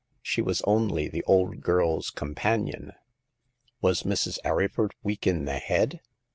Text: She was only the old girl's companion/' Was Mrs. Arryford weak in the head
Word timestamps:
She 0.23 0.41
was 0.41 0.63
only 0.63 1.07
the 1.09 1.23
old 1.25 1.61
girl's 1.61 2.09
companion/' 2.09 2.95
Was 3.81 4.01
Mrs. 4.01 4.39
Arryford 4.43 4.93
weak 5.03 5.27
in 5.27 5.45
the 5.45 5.59
head 5.59 6.01